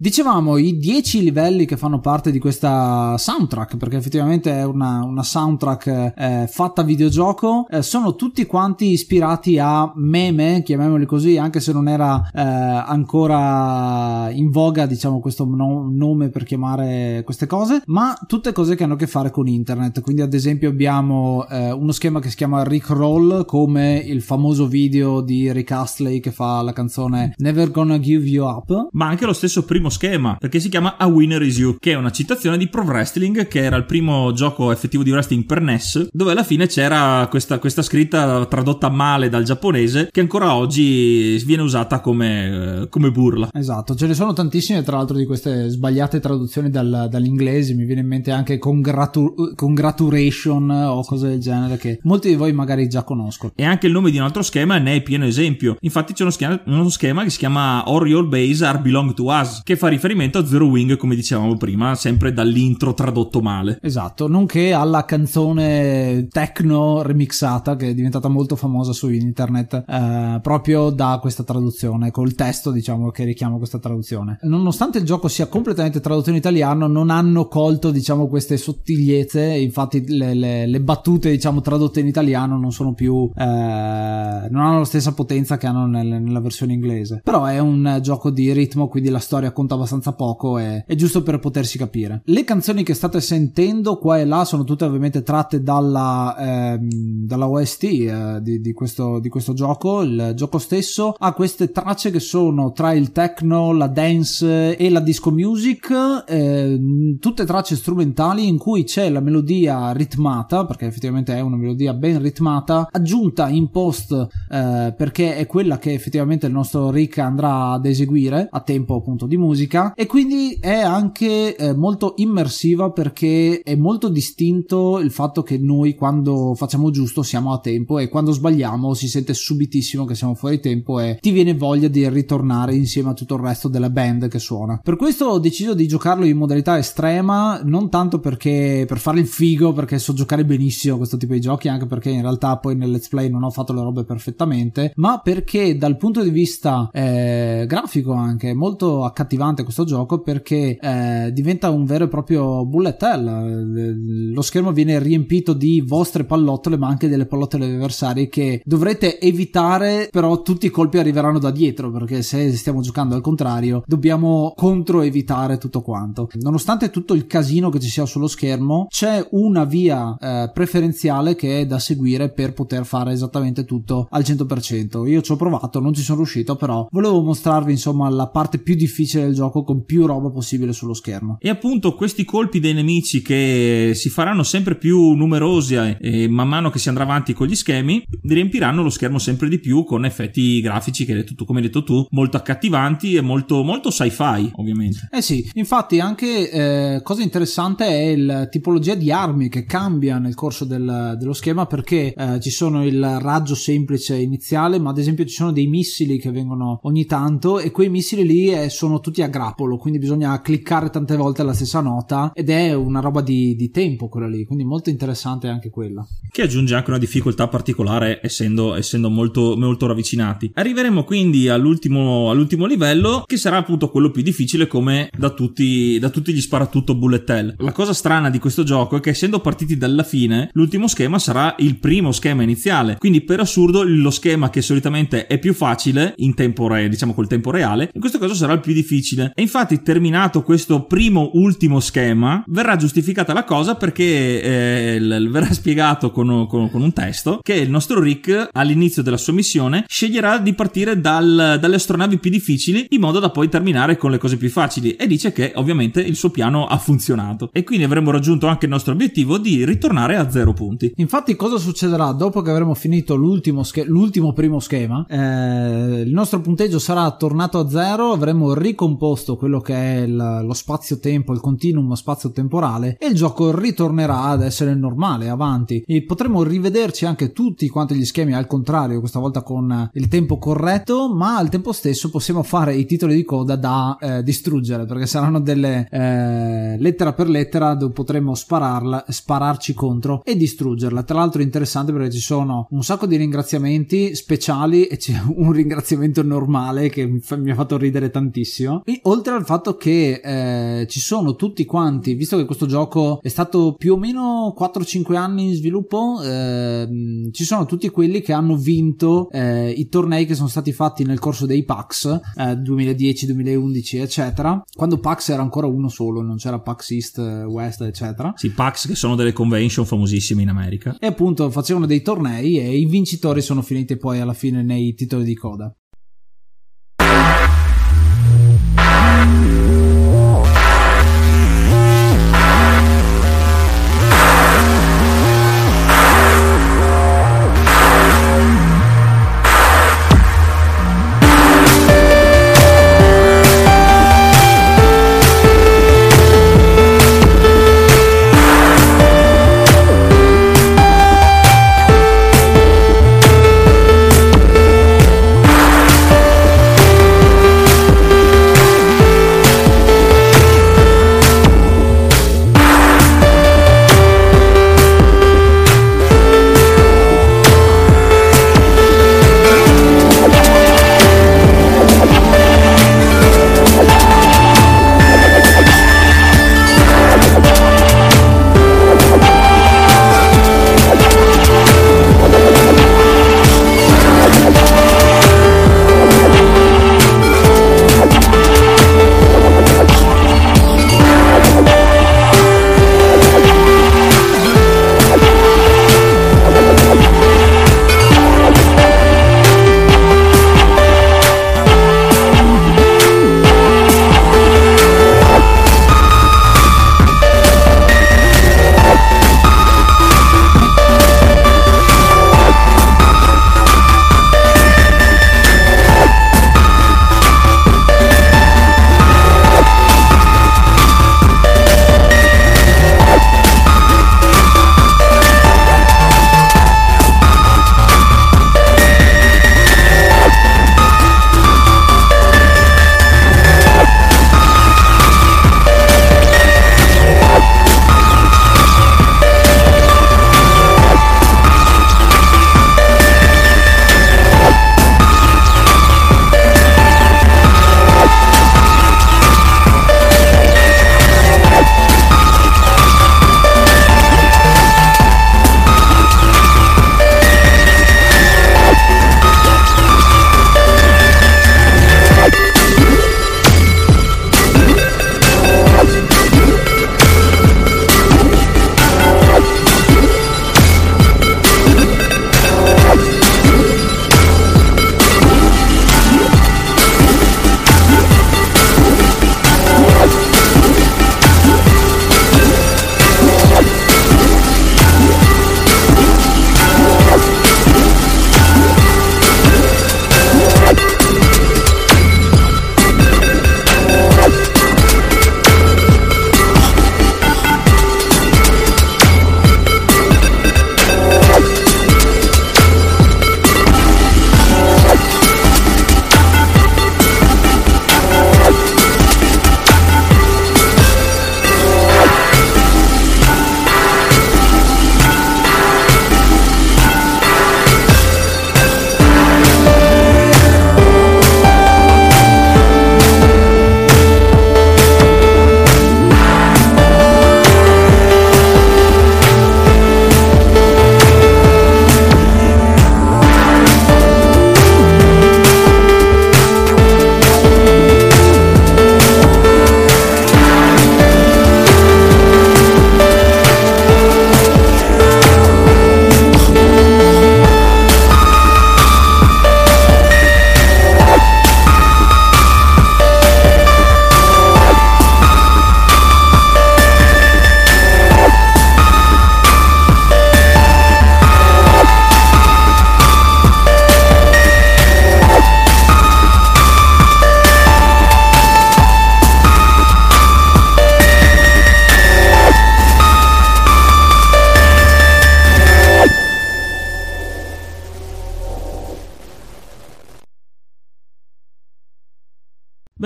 Dicevamo 0.00 0.58
i 0.58 0.78
10 0.78 1.24
livelli 1.24 1.66
che 1.66 1.76
fanno 1.76 1.98
parte 1.98 2.30
di 2.30 2.38
questa 2.38 3.18
soundtrack, 3.18 3.76
perché 3.78 3.96
effettivamente 3.96 4.52
è 4.52 4.64
una, 4.64 5.02
una 5.02 5.24
soundtrack 5.24 6.12
eh, 6.16 6.46
fatta 6.48 6.84
videogioco, 6.84 7.66
eh, 7.68 7.82
sono 7.82 8.14
tutti 8.14 8.46
quanti 8.46 8.92
ispirati 8.92 9.58
a 9.58 9.90
meme, 9.96 10.62
chiamiamoli 10.64 11.04
così, 11.04 11.36
anche 11.36 11.58
se 11.58 11.72
non 11.72 11.88
era 11.88 12.30
eh, 12.32 12.40
ancora 12.40 14.30
in 14.30 14.50
voga, 14.50 14.86
diciamo, 14.86 15.18
questo 15.18 15.44
no, 15.44 15.90
nome 15.90 16.28
per 16.28 16.44
chiamare 16.44 17.22
queste 17.24 17.48
cose, 17.48 17.82
ma 17.86 18.16
tutte 18.28 18.52
cose 18.52 18.76
che 18.76 18.84
hanno 18.84 18.94
a 18.94 18.98
che 18.98 19.08
fare 19.08 19.32
con 19.32 19.48
internet. 19.48 20.00
Quindi, 20.00 20.22
ad 20.22 20.32
esempio, 20.32 20.68
abbiamo 20.68 21.44
eh, 21.48 21.72
uno 21.72 21.90
schema 21.90 22.20
che 22.20 22.30
si 22.30 22.36
chiama 22.36 22.62
Rick 22.62 22.90
Roll, 22.90 23.44
come 23.46 23.96
il 23.96 24.22
famoso 24.22 24.68
video 24.68 25.22
di 25.22 25.50
Rick 25.50 25.72
Astley 25.72 26.20
che 26.20 26.30
fa 26.30 26.62
la 26.62 26.72
canzone 26.72 27.34
Never 27.38 27.72
Gonna 27.72 27.98
Give 27.98 28.24
You 28.24 28.46
Up, 28.46 28.90
ma 28.92 29.08
anche 29.08 29.26
lo 29.26 29.32
stesso 29.32 29.64
primo 29.64 29.86
primo 29.88 29.90
schema, 29.90 30.36
perché 30.38 30.60
si 30.60 30.68
chiama 30.68 30.96
A 30.96 31.06
Winner 31.06 31.42
Is 31.42 31.58
You, 31.58 31.76
che 31.78 31.92
è 31.92 31.96
una 31.96 32.10
citazione 32.10 32.58
di 32.58 32.68
Pro 32.68 32.82
Wrestling, 32.82 33.48
che 33.48 33.62
era 33.62 33.76
il 33.76 33.84
primo 33.84 34.32
gioco 34.32 34.70
effettivo 34.70 35.02
di 35.02 35.10
wrestling 35.10 35.44
per 35.44 35.60
NES, 35.60 36.08
dove 36.12 36.32
alla 36.32 36.44
fine 36.44 36.66
c'era 36.66 37.26
questa, 37.28 37.58
questa 37.58 37.82
scritta 37.82 38.44
tradotta 38.46 38.88
male 38.90 39.28
dal 39.28 39.44
giapponese, 39.44 40.08
che 40.10 40.20
ancora 40.20 40.54
oggi 40.54 41.42
viene 41.44 41.62
usata 41.62 42.00
come, 42.00 42.86
come 42.90 43.10
burla. 43.10 43.48
Esatto, 43.52 43.94
ce 43.94 44.06
ne 44.06 44.14
sono 44.14 44.32
tantissime 44.32 44.82
tra 44.82 44.96
l'altro 44.96 45.16
di 45.16 45.24
queste 45.24 45.68
sbagliate 45.68 46.20
traduzioni 46.20 46.70
dal, 46.70 47.08
dall'inglese, 47.10 47.74
mi 47.74 47.84
viene 47.84 48.02
in 48.02 48.06
mente 48.06 48.30
anche 48.30 48.58
congratu- 48.58 49.54
congratulation 49.54 50.70
o 50.70 51.02
cose 51.04 51.28
del 51.28 51.40
genere 51.40 51.76
che 51.76 51.98
molti 52.02 52.28
di 52.28 52.36
voi 52.36 52.52
magari 52.52 52.88
già 52.88 53.02
conoscono. 53.02 53.52
E 53.54 53.64
anche 53.64 53.86
il 53.86 53.92
nome 53.92 54.10
di 54.10 54.18
un 54.18 54.24
altro 54.24 54.42
schema 54.42 54.78
ne 54.78 54.96
è 54.96 55.02
pieno 55.02 55.24
esempio. 55.24 55.76
Infatti 55.80 56.12
c'è 56.12 56.22
uno 56.22 56.32
schema, 56.32 56.60
uno 56.66 56.88
schema 56.88 57.22
che 57.22 57.30
si 57.30 57.38
chiama 57.38 57.84
Your 57.86 58.26
Base 58.26 58.64
Are 58.64 58.78
Belong 58.78 59.14
to 59.14 59.24
Us, 59.24 59.62
che 59.62 59.76
fa 59.78 59.88
riferimento 59.88 60.38
a 60.38 60.46
Zero 60.46 60.66
Wing, 60.66 60.96
come 60.96 61.14
dicevamo 61.14 61.56
prima, 61.56 61.94
sempre 61.94 62.32
dall'intro 62.32 62.92
tradotto 62.92 63.40
male. 63.40 63.78
Esatto, 63.80 64.28
nonché 64.28 64.74
alla 64.74 65.04
canzone 65.06 66.28
techno 66.30 67.00
remixata 67.02 67.76
che 67.76 67.88
è 67.88 67.94
diventata 67.94 68.28
molto 68.28 68.56
famosa 68.56 68.92
su 68.92 69.08
internet 69.08 69.84
eh, 69.88 70.38
proprio 70.42 70.90
da 70.90 71.18
questa 71.20 71.44
traduzione, 71.44 72.10
col 72.10 72.34
testo 72.34 72.70
diciamo 72.70 73.10
che 73.10 73.24
richiama 73.24 73.56
questa 73.56 73.78
traduzione. 73.78 74.38
Nonostante 74.42 74.98
il 74.98 75.04
gioco 75.04 75.28
sia 75.28 75.46
completamente 75.46 76.00
tradotto 76.00 76.30
in 76.30 76.36
italiano, 76.36 76.86
non 76.86 77.08
hanno 77.08 77.46
colto 77.46 77.90
diciamo 77.90 78.28
queste 78.28 78.56
sottigliezze, 78.56 79.42
infatti 79.42 80.04
le, 80.08 80.34
le, 80.34 80.66
le 80.66 80.80
battute 80.80 81.30
diciamo 81.30 81.60
tradotte 81.60 82.00
in 82.00 82.06
italiano 82.06 82.58
non 82.58 82.72
sono 82.72 82.92
più 82.92 83.30
eh, 83.34 84.48
non 84.50 84.62
hanno 84.64 84.78
la 84.78 84.84
stessa 84.84 85.12
potenza 85.12 85.56
che 85.56 85.66
hanno 85.66 85.86
nel, 85.86 86.20
nella 86.20 86.40
versione 86.40 86.72
inglese. 86.72 87.20
Però 87.22 87.44
è 87.44 87.58
un 87.58 87.98
gioco 88.02 88.30
di 88.30 88.52
ritmo, 88.52 88.88
quindi 88.88 89.10
la 89.10 89.18
storia 89.18 89.52
conta 89.68 89.74
abbastanza 89.74 90.12
poco 90.12 90.58
e 90.58 90.84
è 90.86 90.94
giusto 90.94 91.22
per 91.22 91.38
potersi 91.38 91.76
capire. 91.76 92.22
Le 92.24 92.44
canzoni 92.44 92.82
che 92.82 92.94
state 92.94 93.20
sentendo 93.20 93.98
qua 93.98 94.18
e 94.18 94.24
là 94.24 94.44
sono 94.44 94.64
tutte 94.64 94.86
ovviamente 94.86 95.22
tratte 95.22 95.62
dalla, 95.62 96.36
ehm, 96.38 96.88
dalla 97.26 97.48
OST 97.48 97.82
eh, 97.84 98.38
di, 98.40 98.60
di, 98.60 98.72
questo, 98.72 99.18
di 99.20 99.28
questo 99.28 99.52
gioco. 99.52 100.00
Il 100.02 100.32
gioco 100.34 100.58
stesso 100.58 101.14
ha 101.18 101.32
queste 101.32 101.70
tracce 101.70 102.10
che 102.10 102.20
sono 102.20 102.72
tra 102.72 102.92
il 102.92 103.12
techno, 103.12 103.72
la 103.72 103.88
dance 103.88 104.76
e 104.76 104.88
la 104.88 105.00
disco 105.00 105.30
music, 105.30 106.24
eh, 106.26 107.16
tutte 107.20 107.44
tracce 107.44 107.76
strumentali 107.76 108.46
in 108.46 108.56
cui 108.56 108.84
c'è 108.84 109.10
la 109.10 109.20
melodia 109.20 109.92
ritmata, 109.92 110.64
perché 110.64 110.86
effettivamente 110.86 111.34
è 111.34 111.40
una 111.40 111.56
melodia 111.56 111.92
ben 111.92 112.22
ritmata, 112.22 112.88
aggiunta 112.90 113.48
in 113.48 113.68
post 113.68 114.12
eh, 114.12 114.94
perché 114.96 115.36
è 115.36 115.46
quella 115.46 115.78
che 115.78 115.92
effettivamente 115.92 116.46
il 116.46 116.52
nostro 116.52 116.90
Rick 116.90 117.18
andrà 117.18 117.72
ad 117.72 117.84
eseguire 117.84 118.48
a 118.50 118.60
tempo 118.60 118.96
appunto 118.96 119.26
di 119.26 119.36
musica 119.36 119.57
musica 119.58 119.92
e 119.94 120.06
quindi 120.06 120.58
è 120.60 120.80
anche 120.80 121.56
eh, 121.56 121.74
molto 121.74 122.14
immersiva 122.16 122.90
perché 122.90 123.60
è 123.62 123.74
molto 123.74 124.08
distinto 124.08 124.98
il 125.00 125.10
fatto 125.10 125.42
che 125.42 125.58
noi 125.58 125.94
quando 125.94 126.54
facciamo 126.54 126.90
giusto 126.90 127.22
siamo 127.22 127.52
a 127.52 127.58
tempo 127.58 127.98
e 127.98 128.08
quando 128.08 128.30
sbagliamo 128.30 128.94
si 128.94 129.08
sente 129.08 129.34
subitissimo 129.34 130.04
che 130.04 130.14
siamo 130.14 130.34
fuori 130.34 130.60
tempo 130.60 131.00
e 131.00 131.18
ti 131.20 131.30
viene 131.30 131.54
voglia 131.54 131.88
di 131.88 132.08
ritornare 132.08 132.74
insieme 132.74 133.10
a 133.10 133.14
tutto 133.14 133.34
il 133.34 133.42
resto 133.42 133.68
della 133.68 133.90
band 133.90 134.28
che 134.28 134.38
suona. 134.38 134.80
Per 134.82 134.96
questo 134.96 135.26
ho 135.26 135.38
deciso 135.38 135.74
di 135.74 135.88
giocarlo 135.88 136.24
in 136.24 136.36
modalità 136.36 136.78
estrema, 136.78 137.60
non 137.64 137.90
tanto 137.90 138.20
perché 138.20 138.84
per 138.86 138.98
fare 138.98 139.20
il 139.20 139.26
figo, 139.26 139.72
perché 139.72 139.98
so 139.98 140.12
giocare 140.12 140.44
benissimo 140.44 140.96
questo 140.96 141.16
tipo 141.16 141.32
di 141.32 141.40
giochi, 141.40 141.68
anche 141.68 141.86
perché 141.86 142.10
in 142.10 142.22
realtà 142.22 142.56
poi 142.58 142.76
nel 142.76 142.90
let's 142.90 143.08
play 143.08 143.28
non 143.30 143.42
ho 143.42 143.50
fatto 143.50 143.72
le 143.72 143.82
robe 143.82 144.04
perfettamente, 144.04 144.92
ma 144.96 145.20
perché 145.22 145.76
dal 145.76 145.96
punto 145.96 146.22
di 146.22 146.30
vista 146.30 146.88
eh, 146.92 147.64
grafico 147.66 148.12
anche 148.12 148.54
molto 148.54 149.04
accattivante 149.04 149.47
interessante 149.58 149.64
questo 149.64 149.84
gioco 149.84 150.20
perché 150.20 150.78
eh, 150.80 151.30
diventa 151.32 151.70
un 151.70 151.84
vero 151.84 152.04
e 152.04 152.08
proprio 152.08 152.64
bullet 152.64 153.02
hell. 153.02 154.32
Lo 154.32 154.42
schermo 154.42 154.72
viene 154.72 154.98
riempito 154.98 155.52
di 155.52 155.80
vostre 155.80 156.24
pallottole, 156.24 156.76
ma 156.76 156.88
anche 156.88 157.08
delle 157.08 157.26
pallottole 157.26 157.66
avversari 157.66 158.28
che 158.28 158.60
dovrete 158.64 159.18
evitare, 159.18 160.08
però 160.10 160.42
tutti 160.42 160.66
i 160.66 160.70
colpi 160.70 160.98
arriveranno 160.98 161.38
da 161.38 161.50
dietro 161.50 161.90
perché 161.90 162.22
se 162.22 162.54
stiamo 162.56 162.80
giocando 162.80 163.14
al 163.14 163.20
contrario 163.20 163.82
dobbiamo 163.86 164.52
contro 164.56 165.02
evitare 165.02 165.58
tutto 165.58 165.80
quanto. 165.82 166.28
Nonostante 166.40 166.90
tutto 166.90 167.14
il 167.14 167.26
casino 167.26 167.70
che 167.70 167.80
ci 167.80 167.88
sia 167.88 168.06
sullo 168.06 168.26
schermo, 168.26 168.86
c'è 168.88 169.26
una 169.30 169.64
via 169.64 170.16
eh, 170.20 170.50
preferenziale 170.52 171.34
che 171.34 171.60
è 171.60 171.66
da 171.66 171.78
seguire 171.78 172.30
per 172.30 172.52
poter 172.52 172.84
fare 172.84 173.12
esattamente 173.12 173.64
tutto 173.64 174.06
al 174.10 174.22
100%. 174.22 175.06
Io 175.08 175.20
ci 175.20 175.32
ho 175.32 175.36
provato, 175.36 175.80
non 175.80 175.94
ci 175.94 176.02
sono 176.02 176.18
riuscito, 176.18 176.56
però 176.56 176.86
volevo 176.90 177.22
mostrarvi 177.22 177.72
insomma 177.72 178.08
la 178.08 178.28
parte 178.28 178.58
più 178.58 178.74
difficile 178.74 179.27
del 179.28 179.36
gioco 179.36 179.62
con 179.62 179.84
più 179.84 180.06
roba 180.06 180.30
possibile 180.30 180.72
sullo 180.72 180.94
schermo. 180.94 181.36
E 181.40 181.48
appunto 181.48 181.94
questi 181.94 182.24
colpi 182.24 182.60
dei 182.60 182.74
nemici 182.74 183.22
che 183.22 183.92
si 183.94 184.08
faranno 184.08 184.42
sempre 184.42 184.76
più 184.76 185.12
numerosi 185.12 185.74
e, 185.74 185.96
eh, 186.00 186.22
e 186.22 186.28
man 186.28 186.48
mano 186.48 186.70
che 186.70 186.78
si 186.78 186.88
andrà 186.88 187.04
avanti 187.04 187.32
con 187.32 187.46
gli 187.46 187.54
schemi 187.54 188.02
riempiranno 188.22 188.82
lo 188.82 188.90
schermo 188.90 189.18
sempre 189.18 189.48
di 189.48 189.58
più 189.58 189.84
con 189.84 190.04
effetti 190.04 190.60
grafici 190.60 191.04
che 191.04 191.24
tu, 191.24 191.44
come 191.44 191.60
hai 191.60 191.66
detto 191.66 191.84
tu 191.84 192.06
molto 192.10 192.36
accattivanti 192.36 193.14
e 193.14 193.20
molto, 193.20 193.62
molto 193.62 193.90
sci-fi 193.90 194.50
ovviamente. 194.54 195.08
Eh 195.10 195.22
sì, 195.22 195.48
infatti 195.54 196.00
anche 196.00 196.50
eh, 196.50 197.02
cosa 197.02 197.22
interessante 197.22 197.86
è 197.86 198.16
la 198.16 198.46
tipologia 198.46 198.94
di 198.94 199.10
armi 199.12 199.48
che 199.48 199.64
cambia 199.64 200.18
nel 200.18 200.34
corso 200.34 200.64
del, 200.64 201.16
dello 201.18 201.32
schema 201.32 201.66
perché 201.66 202.14
eh, 202.14 202.40
ci 202.40 202.50
sono 202.50 202.84
il 202.84 203.18
raggio 203.20 203.54
semplice 203.54 204.16
iniziale 204.16 204.78
ma 204.78 204.90
ad 204.90 204.98
esempio 204.98 205.24
ci 205.24 205.34
sono 205.34 205.52
dei 205.52 205.66
missili 205.66 206.18
che 206.18 206.30
vengono 206.30 206.80
ogni 206.82 207.04
tanto 207.04 207.58
e 207.58 207.70
quei 207.70 207.88
missili 207.88 208.24
lì 208.24 208.52
eh, 208.52 208.68
sono 208.68 209.00
tutti 209.00 209.17
a 209.22 209.28
grappolo, 209.28 209.76
quindi 209.76 209.98
bisogna 209.98 210.40
cliccare 210.40 210.90
tante 210.90 211.16
volte 211.16 211.42
la 211.42 211.52
stessa 211.52 211.80
nota 211.80 212.30
ed 212.34 212.50
è 212.50 212.74
una 212.74 213.00
roba 213.00 213.20
di, 213.20 213.54
di 213.56 213.70
tempo 213.70 214.08
quella 214.08 214.28
lì, 214.28 214.44
quindi 214.44 214.64
molto 214.64 214.90
interessante 214.90 215.48
anche 215.48 215.70
quella. 215.70 216.06
Che 216.30 216.42
aggiunge 216.42 216.74
anche 216.74 216.90
una 216.90 216.98
difficoltà 216.98 217.48
particolare 217.48 218.20
essendo, 218.22 218.74
essendo 218.74 219.10
molto, 219.10 219.56
molto 219.56 219.86
ravvicinati. 219.86 220.52
Arriveremo 220.54 221.04
quindi 221.04 221.48
all'ultimo, 221.48 222.30
all'ultimo 222.30 222.66
livello 222.66 223.24
che 223.26 223.36
sarà 223.36 223.56
appunto 223.56 223.90
quello 223.90 224.10
più 224.10 224.22
difficile 224.22 224.66
come 224.66 225.10
da 225.16 225.30
tutti, 225.30 225.98
da 225.98 226.10
tutti 226.10 226.32
gli 226.32 226.40
sparatutto 226.40 226.94
bullet 226.94 227.28
hell. 227.30 227.54
La 227.58 227.72
cosa 227.72 227.92
strana 227.92 228.30
di 228.30 228.38
questo 228.38 228.62
gioco 228.62 228.96
è 228.96 229.00
che 229.00 229.10
essendo 229.10 229.40
partiti 229.40 229.76
dalla 229.76 230.02
fine, 230.02 230.50
l'ultimo 230.52 230.86
schema 230.86 231.18
sarà 231.18 231.54
il 231.58 231.78
primo 231.78 232.12
schema 232.12 232.42
iniziale, 232.42 232.96
quindi 232.98 233.22
per 233.22 233.40
assurdo 233.40 233.82
lo 233.82 234.10
schema 234.10 234.50
che 234.50 234.62
solitamente 234.62 235.26
è 235.26 235.38
più 235.38 235.54
facile 235.54 236.14
in 236.18 236.34
tempo 236.34 236.68
reale, 236.68 236.88
diciamo 236.88 237.14
col 237.14 237.26
tempo 237.26 237.50
reale, 237.50 237.90
in 237.92 238.00
questo 238.00 238.18
caso 238.18 238.34
sarà 238.34 238.52
il 238.52 238.60
più 238.60 238.72
difficile 238.72 239.07
e 239.16 239.42
infatti, 239.42 239.82
terminato 239.82 240.42
questo 240.42 240.84
primo 240.84 241.30
ultimo 241.34 241.80
schema, 241.80 242.42
verrà 242.46 242.76
giustificata 242.76 243.32
la 243.32 243.44
cosa 243.44 243.74
perché 243.74 244.42
eh, 244.42 245.00
l- 245.00 245.30
verrà 245.30 245.52
spiegato 245.52 246.10
con, 246.10 246.46
con, 246.46 246.70
con, 246.70 246.82
un 246.82 246.92
testo 246.92 247.38
che 247.42 247.54
il 247.54 247.70
nostro 247.70 248.00
Rick 248.00 248.50
all'inizio 248.52 249.02
della 249.02 249.16
sua 249.16 249.32
missione 249.32 249.84
sceglierà 249.86 250.38
di 250.38 250.52
partire 250.54 251.00
dal, 251.00 251.58
dalle 251.60 251.76
astronavi 251.76 252.18
più 252.18 252.30
difficili 252.30 252.86
in 252.90 253.00
modo 253.00 253.18
da 253.18 253.30
poi 253.30 253.48
terminare 253.48 253.96
con 253.96 254.10
le 254.10 254.18
cose 254.18 254.36
più 254.36 254.50
facili 254.50 254.96
e 254.96 255.06
dice 255.06 255.32
che 255.32 255.52
ovviamente 255.56 256.00
il 256.00 256.16
suo 256.16 256.30
piano 256.30 256.66
ha 256.66 256.78
funzionato 256.78 257.50
e 257.52 257.64
quindi 257.64 257.84
avremo 257.84 258.10
raggiunto 258.10 258.46
anche 258.46 258.66
il 258.66 258.70
nostro 258.70 258.92
obiettivo 258.92 259.38
di 259.38 259.64
ritornare 259.64 260.16
a 260.16 260.30
zero 260.30 260.52
punti. 260.52 260.92
Infatti 260.96 261.36
cosa 261.36 261.58
succederà 261.58 262.12
dopo 262.12 262.42
che 262.42 262.50
avremo 262.50 262.74
finito 262.74 263.14
l'ultimo, 263.14 263.62
sch- 263.62 263.84
l'ultimo 263.86 264.32
primo 264.32 264.60
schema? 264.60 265.06
Eh, 265.08 266.02
il 266.04 266.12
nostro 266.12 266.40
punteggio 266.40 266.78
sarà 266.78 267.10
tornato 267.12 267.58
a 267.58 267.68
zero, 267.68 268.12
avremo 268.12 268.54
ricompreso 268.54 268.96
ricomposto 268.98 269.36
quello 269.36 269.60
che 269.60 269.74
è 269.74 270.00
il, 270.00 270.40
lo 270.42 270.52
spazio-tempo, 270.52 271.32
il 271.32 271.40
continuum 271.40 271.92
spazio-temporale 271.92 272.96
e 272.98 273.06
il 273.06 273.14
gioco 273.14 273.56
ritornerà 273.56 274.24
ad 274.24 274.42
essere 274.42 274.74
normale, 274.74 275.28
avanti. 275.28 275.82
E 275.86 276.02
potremo 276.02 276.42
rivederci 276.42 277.06
anche 277.06 277.32
tutti 277.32 277.68
quanti 277.68 277.94
gli 277.94 278.04
schemi 278.04 278.34
al 278.34 278.46
contrario, 278.46 278.98
questa 278.98 279.20
volta 279.20 279.42
con 279.42 279.90
il 279.92 280.08
tempo 280.08 280.38
corretto, 280.38 281.14
ma 281.14 281.36
al 281.36 281.48
tempo 281.48 281.72
stesso 281.72 282.10
possiamo 282.10 282.42
fare 282.42 282.74
i 282.74 282.86
titoli 282.86 283.14
di 283.14 283.24
coda 283.24 283.54
da 283.54 283.96
eh, 284.00 284.22
distruggere, 284.24 284.84
perché 284.84 285.06
saranno 285.06 285.40
delle 285.40 285.86
eh, 285.90 286.76
lettera 286.78 287.12
per 287.12 287.28
lettera 287.28 287.74
dove 287.74 287.92
potremo 287.92 288.34
spararla, 288.34 289.04
spararci 289.08 289.74
contro 289.74 290.22
e 290.24 290.36
distruggerla. 290.36 291.04
Tra 291.04 291.18
l'altro 291.18 291.40
è 291.40 291.44
interessante 291.44 291.92
perché 291.92 292.10
ci 292.10 292.20
sono 292.20 292.66
un 292.70 292.82
sacco 292.82 293.06
di 293.06 293.16
ringraziamenti 293.16 294.14
speciali 294.16 294.86
e 294.86 294.96
c'è 294.96 295.14
un 295.36 295.52
ringraziamento 295.52 296.22
normale 296.22 296.88
che 296.88 297.06
mi 297.06 297.50
ha 297.50 297.54
fatto 297.54 297.76
ridere 297.76 298.10
tantissimo. 298.10 298.82
E 298.88 299.00
oltre 299.02 299.34
al 299.34 299.44
fatto 299.44 299.76
che 299.76 300.18
eh, 300.24 300.86
ci 300.86 300.98
sono 300.98 301.34
tutti 301.34 301.66
quanti, 301.66 302.14
visto 302.14 302.38
che 302.38 302.46
questo 302.46 302.64
gioco 302.64 303.20
è 303.20 303.28
stato 303.28 303.74
più 303.74 303.92
o 303.92 303.98
meno 303.98 304.54
4-5 304.58 305.14
anni 305.14 305.48
in 305.48 305.54
sviluppo, 305.54 306.22
eh, 306.22 306.88
ci 307.30 307.44
sono 307.44 307.66
tutti 307.66 307.90
quelli 307.90 308.22
che 308.22 308.32
hanno 308.32 308.56
vinto 308.56 309.28
eh, 309.30 309.68
i 309.72 309.88
tornei 309.88 310.24
che 310.24 310.34
sono 310.34 310.48
stati 310.48 310.72
fatti 310.72 311.04
nel 311.04 311.18
corso 311.18 311.44
dei 311.44 311.66
PAX 311.66 312.18
2010, 312.56 313.26
2011, 313.26 313.98
eccetera. 313.98 314.62
Quando 314.74 314.98
PAX 315.00 315.28
era 315.28 315.42
ancora 315.42 315.66
uno 315.66 315.90
solo, 315.90 316.22
non 316.22 316.36
c'era 316.36 316.58
PAX 316.58 316.90
East, 316.92 317.18
West, 317.18 317.82
eccetera. 317.82 318.32
Sì, 318.36 318.52
PAX 318.52 318.86
che 318.86 318.94
sono 318.94 319.16
delle 319.16 319.34
convention 319.34 319.84
famosissime 319.84 320.40
in 320.40 320.48
America. 320.48 320.96
E 320.98 321.08
appunto 321.08 321.50
facevano 321.50 321.84
dei 321.84 322.00
tornei 322.00 322.58
e 322.58 322.74
i 322.74 322.86
vincitori 322.86 323.42
sono 323.42 323.60
finiti 323.60 323.98
poi 323.98 324.20
alla 324.20 324.32
fine 324.32 324.62
nei 324.62 324.94
titoli 324.94 325.24
di 325.24 325.34
coda. 325.34 325.70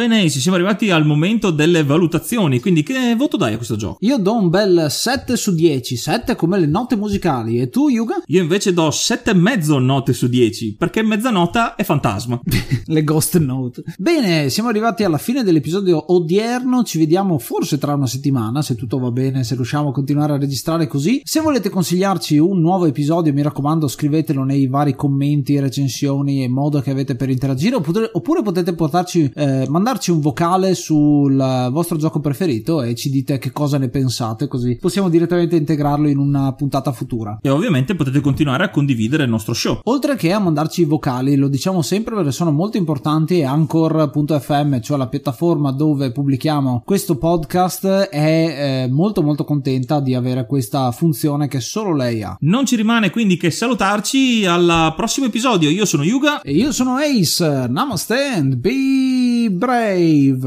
Bene, 0.03 0.29
ci 0.31 0.41
siamo 0.41 0.57
arrivati 0.57 0.91
al 0.91 1.07
momento 1.07 1.53
delle 1.53 1.85
valutazioni, 1.85 2.59
quindi 2.59 2.83
che 2.83 3.15
voto 3.17 3.37
dai 3.37 3.53
a 3.53 3.57
questo 3.57 3.77
gioco? 3.77 3.99
Io 4.01 4.17
do 4.17 4.35
un 4.35 4.49
bel 4.49 4.87
7 4.91 5.37
su 5.37 5.55
10, 5.55 5.97
7 5.97 6.35
come 6.35 6.59
le 6.59 6.67
note 6.67 6.97
musicali. 6.97 7.61
E 7.61 7.69
tu, 7.69 7.89
Yuga? 7.89 8.21
Io 8.27 8.43
invece 8.43 8.73
do 8.73 8.89
7,5 8.89 9.79
note 9.79 10.13
su 10.13 10.27
10, 10.27 10.75
perché 10.75 11.05
mezza 11.05 11.31
nota 11.31 11.77
è 11.77 11.85
fantasma. 11.85 12.41
le 12.85 13.05
ghost 13.05 13.39
note. 13.39 13.85
Bene, 13.97 14.51
siamo 14.51 14.71
arrivati 14.71 15.05
alla 15.05 15.19
fine 15.19 15.45
dell'episodio 15.45 16.13
odierno, 16.13 16.83
ci 16.83 16.99
vediamo 16.99 17.39
forse 17.39 17.79
tra 17.79 17.95
una 17.95 18.09
settimana, 18.09 18.61
se 18.61 18.75
tutto 18.75 18.99
va 18.99 19.13
bene, 19.13 19.45
se 19.45 19.55
riusciamo 19.55 19.91
a 19.91 19.93
continuare 19.93 20.33
a 20.33 20.39
registrare 20.39 20.89
così. 20.89 21.21
Se 21.23 21.39
volete 21.39 21.71
consigliarci 21.71 22.39
un 22.39 22.61
nuovo 22.61 22.87
episodio, 22.87 23.33
mi 23.33 23.43
raccomando, 23.43 23.87
scrivetelo 23.87 24.43
nei 24.43 24.67
vari 24.67 24.97
commenti, 24.97 25.61
recensioni 25.61 26.43
e 26.43 26.49
modo 26.49 26.81
che 26.81 26.91
avete 26.91 27.15
per 27.15 27.31
interagire, 27.31 27.77
oppure, 27.77 28.11
oppure 28.13 28.43
potete 28.43 28.75
portarci, 28.75 29.31
eh, 29.33 29.67
mandarci 29.93 30.11
un 30.11 30.21
vocale 30.21 30.75
sul 30.75 31.37
vostro 31.71 31.99
gioco 31.99 32.21
preferito 32.21 32.83
e 32.83 32.95
ci 32.95 33.11
dite 33.11 33.39
che 33.39 33.53
cosa 33.53 33.77
ne 33.77 33.89
pensate, 33.89 34.49
così 34.49 34.79
possiamo 34.81 35.11
direttamente 35.11 35.57
integrarlo 35.57 36.09
in 36.09 36.17
una 36.17 36.53
puntata 36.55 36.93
futura. 36.93 37.39
E 37.43 37.51
ovviamente 37.51 37.95
potete 37.95 38.21
continuare 38.21 38.65
a 38.65 38.71
condividere 38.71 39.25
il 39.25 39.31
nostro 39.31 39.53
show. 39.53 39.81
Oltre 39.85 40.17
che 40.17 40.33
a 40.33 40.39
mandarci 40.39 40.83
i 40.83 40.85
vocali, 40.85 41.37
lo 41.37 41.49
diciamo 41.49 41.83
sempre 41.83 42.15
perché 42.15 42.33
sono 42.33 42.53
molto 42.53 42.79
importanti 42.79 43.41
e 43.41 43.45
Anchor.fm, 43.45 44.81
cioè 44.81 44.97
la 44.97 45.09
piattaforma 45.09 45.73
dove 45.73 46.11
pubblichiamo 46.11 46.83
questo 46.87 47.19
podcast, 47.19 47.87
è 48.09 48.85
eh, 48.85 48.89
molto 48.91 49.23
molto 49.23 49.45
contenta 49.45 50.01
di 50.01 50.15
avere 50.15 50.47
questa 50.47 50.91
funzione 50.93 51.49
che 51.49 51.61
solo 51.61 51.95
lei 51.95 52.23
ha. 52.23 52.37
Non 52.41 52.65
ci 52.65 52.77
rimane 52.77 53.11
quindi 53.11 53.37
che 53.37 53.51
salutarci 53.51 54.47
al 54.47 54.95
prossimo 54.97 55.27
episodio. 55.27 55.69
Io 55.69 55.85
sono 55.85 56.03
Yuga 56.03 56.41
e 56.41 56.53
io 56.53 56.73
sono 56.73 56.97
Ace. 56.97 57.67
Namaste 57.69 58.15
and 58.15 58.55
be 58.55 59.51
brave. 59.51 59.82
wave. 59.83 60.43